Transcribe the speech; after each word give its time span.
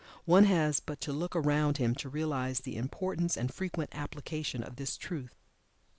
One 0.25 0.45
has 0.45 0.79
but 0.79 0.99
to 1.01 1.13
look 1.13 1.35
around 1.35 1.77
him 1.77 1.93
to 1.97 2.09
realize 2.09 2.61
the 2.61 2.75
importance 2.75 3.37
and 3.37 3.53
frequent 3.53 3.91
application 3.93 4.63
of 4.63 4.77
this 4.77 4.97
truth. 4.97 5.35